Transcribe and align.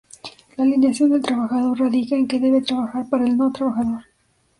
La 0.57 0.63
alienación 0.63 1.11
del 1.11 1.21
trabajador 1.21 1.77
radica 1.79 2.15
en 2.15 2.27
que 2.27 2.39
debe 2.39 2.59
trabajar 2.61 3.07
para 3.07 3.23
el 3.25 3.37
no-trabajador. 3.37 4.03